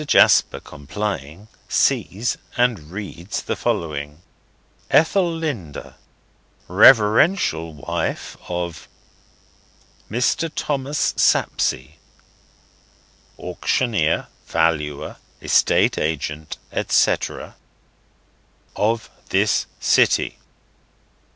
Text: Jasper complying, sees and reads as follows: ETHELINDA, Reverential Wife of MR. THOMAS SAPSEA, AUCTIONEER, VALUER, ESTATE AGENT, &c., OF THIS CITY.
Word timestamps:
Jasper 0.07 0.59
complying, 0.59 1.47
sees 1.69 2.35
and 2.57 2.89
reads 2.89 3.43
as 3.47 3.59
follows: 3.59 4.15
ETHELINDA, 4.89 5.93
Reverential 6.67 7.75
Wife 7.75 8.35
of 8.49 8.87
MR. 10.09 10.55
THOMAS 10.55 11.13
SAPSEA, 11.17 11.91
AUCTIONEER, 13.37 14.25
VALUER, 14.47 15.17
ESTATE 15.39 15.99
AGENT, 15.99 16.57
&c., 16.89 17.15
OF 18.75 19.09
THIS 19.29 19.67
CITY. 19.79 20.39